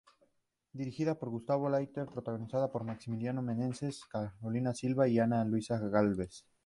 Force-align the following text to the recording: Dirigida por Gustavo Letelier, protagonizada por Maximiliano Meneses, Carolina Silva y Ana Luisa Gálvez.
Dirigida 0.73 1.13
por 1.19 1.29
Gustavo 1.29 1.69
Letelier, 1.69 2.11
protagonizada 2.11 2.71
por 2.71 2.83
Maximiliano 2.83 3.43
Meneses, 3.43 4.03
Carolina 4.05 4.73
Silva 4.73 5.07
y 5.07 5.19
Ana 5.19 5.45
Luisa 5.45 5.77
Gálvez. 5.77 6.43